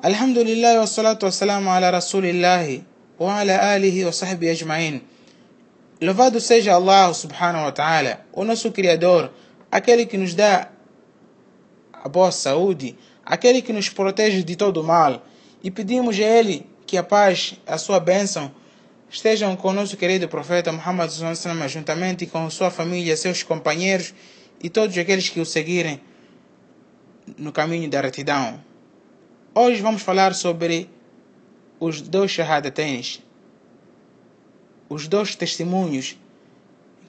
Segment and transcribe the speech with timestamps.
[0.00, 2.84] Alhamdulillah wa salatu wa salamu ala rasulillahi
[3.18, 5.00] wa ala alihi wa sahbihi ajma'in.
[6.00, 9.32] Louvado seja Allah subhanahu wa ta'ala, o nosso Criador,
[9.72, 10.70] aquele que nos dá
[11.92, 15.20] a boa saúde, aquele que nos protege de todo mal.
[15.64, 18.52] E pedimos a Ele que a paz, a sua bênção,
[19.10, 24.14] estejam com o nosso querido profeta Muhammad sallam, juntamente com sua família, seus companheiros
[24.62, 26.00] e todos aqueles que o seguirem
[27.36, 28.67] no caminho da retidão.
[29.60, 30.88] Hoje vamos falar sobre
[31.80, 33.20] os dois shahadatains,
[34.88, 36.16] os dois testemunhos,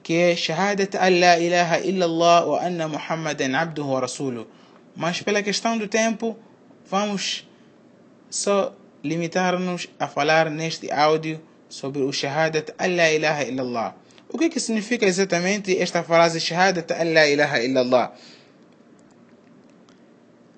[0.02, 4.48] que é shahadat an la ilaha illallah wa anna muhammadan abduhu wa rasuluh.
[4.96, 6.36] Mas pela questão do tempo,
[6.90, 7.48] vamos
[8.28, 13.94] só limitar-nos a falar neste áudio sobre o shahadat an la ilaha illallah.
[14.28, 18.10] O que, que significa exatamente esta frase shahadat an la ilaha illallah?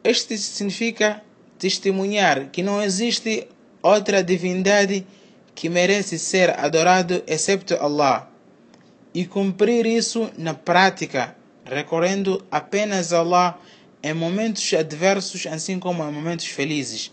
[0.02, 1.22] Este significa
[1.62, 3.46] testemunhar que não existe
[3.80, 5.06] outra divindade
[5.54, 8.28] que merece ser adorado excepto Allah
[9.14, 13.60] e cumprir isso na prática, recorrendo apenas a Allah
[14.02, 17.12] em momentos adversos, assim como em momentos felizes,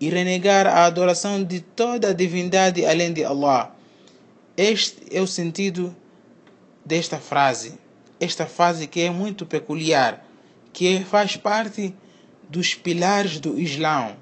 [0.00, 3.72] e renegar a adoração de toda a divindade além de Allah.
[4.56, 5.94] Este é o sentido
[6.84, 7.78] desta frase,
[8.18, 10.26] esta frase que é muito peculiar,
[10.72, 11.94] que faz parte
[12.49, 14.15] dos pilares do Islão.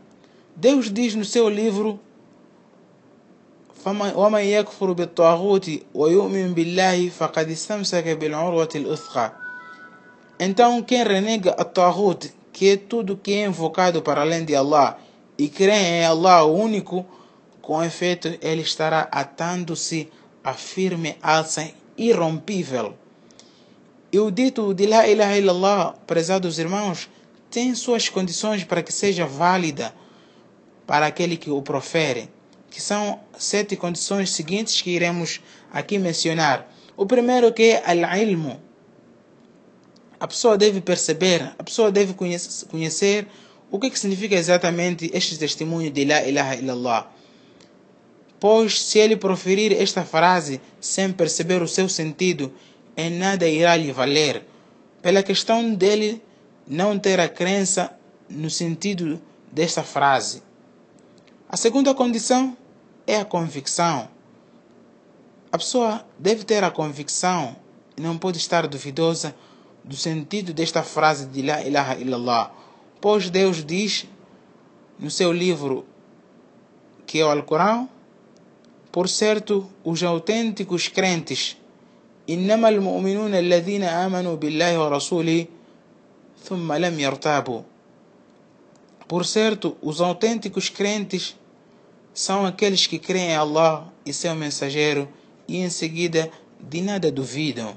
[0.55, 1.99] Deus diz no seu livro
[4.15, 9.31] ومن يكفر بالطاغوت ويؤمن بالله فقد استمسك بالعروة الأثقى
[10.39, 14.97] Então quem renega a Taghut, que é tudo que é invocado para além de Allah,
[15.37, 17.05] e crê em Allah o único,
[17.61, 20.09] com efeito ele estará atando-se
[20.43, 22.95] a firme alça irrompível.
[24.11, 27.07] E o dito de La ilaha illallah, prezados irmãos,
[27.50, 29.94] tem suas condições para que seja válida
[30.86, 32.30] para aquele que o profere,
[32.70, 35.40] que são sete condições seguintes que iremos
[35.72, 36.70] aqui mencionar.
[36.96, 38.60] O primeiro que é al-ilmu.
[40.18, 43.26] A pessoa deve perceber, a pessoa deve conhecer
[43.70, 47.12] o que, que significa exatamente este testemunho de La ilaha illallah.
[48.38, 52.52] Pois se ele proferir esta frase sem perceber o seu sentido,
[52.96, 54.42] em nada irá lhe valer,
[55.02, 56.22] pela questão dele
[56.67, 57.91] não ter a crença
[58.29, 59.21] no sentido
[59.51, 60.41] desta frase.
[61.49, 62.55] A segunda condição
[63.05, 64.07] é a convicção.
[65.51, 67.55] A pessoa deve ter a convicção
[67.97, 69.35] e não pode estar duvidosa
[69.83, 72.51] do sentido desta frase de La ilaha illallah,
[73.01, 74.05] pois Deus diz
[74.97, 75.85] no seu livro,
[77.05, 77.89] que é o Alcorão,
[78.91, 81.57] por certo, os autênticos crentes,
[82.29, 85.45] إنما المؤمنون الذين آمنوا بالله ورسوله
[86.45, 87.61] ثم لم يرتابوا.
[89.07, 91.35] Por certo, os autênticos crentes
[92.13, 95.07] são aqueles que creem em Allah e seu mensageiro
[95.47, 97.75] e em seguida de nada duvidam.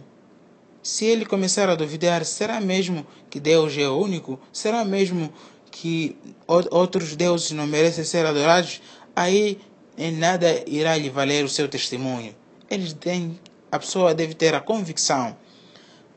[0.83, 4.39] Se ele começar a duvidar, será mesmo que Deus é o único?
[4.53, 5.33] Será mesmo
[5.71, 6.17] que
[6.47, 8.81] outros deuses não merecem ser adorados?
[9.17, 9.59] Aí
[9.97, 12.35] em nada irá lhe valer o seu testemunho.
[12.71, 13.41] Eles têm,
[13.73, 15.37] a pessoa deve ter a convicção.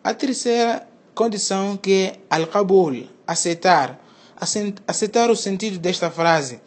[0.03, 4.00] A terceira condição que é al-qabul, aceitar.
[4.88, 6.60] Aceitar o sentido desta frase,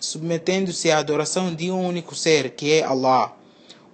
[0.00, 3.36] submetendo-se à adoração de um único ser, que é Allah.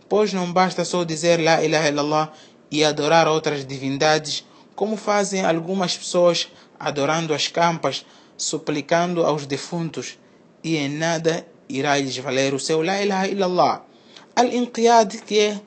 [0.09, 2.33] Pois não basta só dizer La ilaha illallah
[2.71, 4.47] e adorar outras divindades,
[4.77, 6.47] como fazem algumas pessoas
[6.79, 8.07] adorando as campas,
[8.37, 10.17] suplicando aos defuntos,
[10.63, 13.83] e em nada irá lhes valer o seu La ilaha illallah.
[14.37, 15.61] Al-inqiyad, que é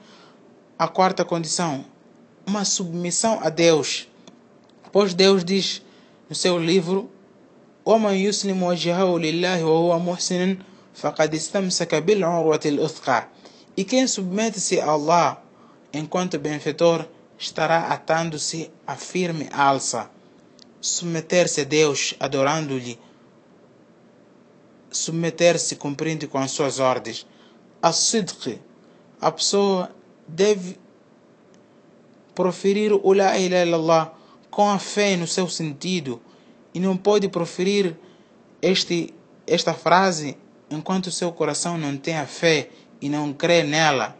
[0.79, 1.83] a quarta condição,
[2.47, 4.08] uma submissão a Deus.
[4.92, 5.82] Pois Deus diz
[6.28, 7.10] no seu livro:
[7.84, 10.58] ومن يسلم وجهه لله وهو محسن
[10.94, 13.28] فقد استمسك بالعروة الأثقى.
[13.76, 15.42] E quem submete-se a Allah
[15.92, 17.08] enquanto benfeitor
[17.38, 20.10] estará atando-se a firme alça.
[20.81, 22.98] Submeter-se a Deus, adorando-lhe,
[24.90, 27.26] submeter-se cumprindo com as suas ordens.
[27.82, 28.58] A sidq,
[29.20, 29.90] a pessoa
[30.26, 30.78] deve
[32.34, 34.12] proferir o La ilaha illallah
[34.50, 36.20] com a fé no seu sentido
[36.75, 37.96] e não pode proferir
[38.62, 39.14] este,
[39.46, 40.37] esta frase
[40.70, 42.70] enquanto seu coração não tem a fé
[43.00, 44.17] e não crê nela,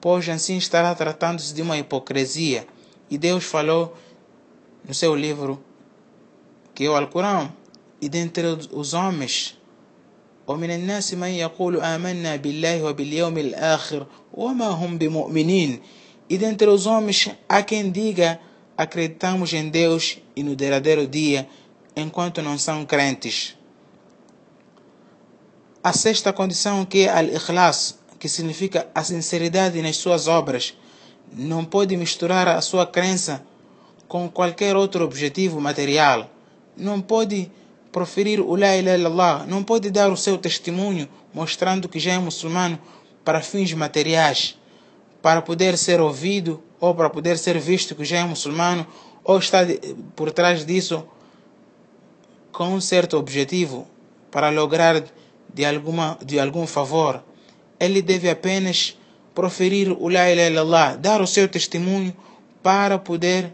[0.00, 2.66] pois assim estará tratando-se de uma hipocrisia.
[3.10, 3.96] E Deus falou
[4.86, 5.62] no seu livro,
[6.74, 7.52] que é o Alcorão,
[8.00, 9.56] e dentre os homens,
[10.46, 15.80] ومن الناس من يقول آمنا بالله وباليوم الآخر وما هم بمؤمنين
[16.29, 18.39] e dentre os homens há quem diga
[18.77, 21.49] acreditamos em Deus e no derradeiro dia,
[21.95, 23.57] enquanto não são crentes.
[25.83, 30.77] A sexta condição que é al-ikhlas, que significa a sinceridade nas suas obras.
[31.33, 33.43] Não pode misturar a sua crença
[34.07, 36.29] com qualquer outro objetivo material.
[36.75, 37.49] Não pode
[37.91, 42.19] proferir o La ilaha illallah, não pode dar o seu testemunho mostrando que já é
[42.19, 42.79] muçulmano
[43.23, 44.58] para fins materiais,
[45.21, 48.85] para poder ser ouvido ou para poder ser visto que já é muçulmano
[49.23, 49.59] ou está
[50.15, 51.05] por trás disso
[52.51, 53.87] com um certo objetivo
[54.31, 55.03] para lograr
[55.53, 57.23] de, alguma, de algum favor.
[57.79, 58.97] Ele deve apenas
[59.33, 62.15] proferir o La ilaha illallah, dar o seu testemunho
[62.61, 63.53] para poder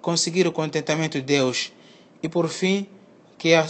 [0.00, 1.72] conseguir o contentamento de Deus.
[2.22, 2.86] E por fim,
[3.38, 3.66] que é a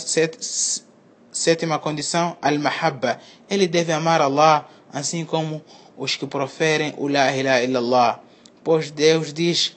[1.31, 3.21] sétima condição, al-mahabba.
[3.51, 5.63] Ele deve amar Allah, assim como
[5.97, 8.21] os que proferem o La ilaha illallah.
[8.63, 9.77] Pois Deus diz: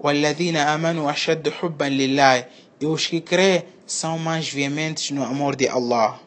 [0.00, 2.46] Walladina amanu ashaddu hubban lillah.
[2.80, 6.20] E os que creem são mais veementes no amor de Allah.